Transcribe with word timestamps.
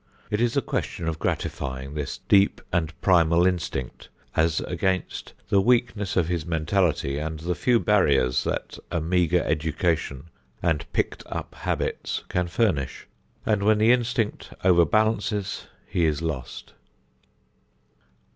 It 0.31 0.41
is 0.41 0.57
a 0.57 0.63
question 0.63 1.07
of 1.07 1.19
gratifying 1.19 1.93
this 1.93 2.21
deep 2.27 2.59
and 2.73 2.99
primal 3.01 3.45
instinct 3.45 4.09
as 4.35 4.59
against 4.61 5.33
the 5.49 5.61
weakness 5.61 6.17
of 6.17 6.27
his 6.27 6.43
mentality 6.43 7.19
and 7.19 7.39
the 7.41 7.53
few 7.53 7.79
barriers 7.79 8.43
that 8.45 8.79
a 8.89 8.99
meagre 8.99 9.43
education 9.43 10.31
and 10.59 10.91
picked 10.91 11.21
up 11.27 11.53
habits 11.53 12.23
can 12.29 12.47
furnish; 12.47 13.05
and 13.45 13.61
when 13.61 13.77
the 13.77 13.91
instinct 13.91 14.51
overbalances 14.63 15.67
he 15.87 16.05
is 16.05 16.23
lost. 16.23 16.73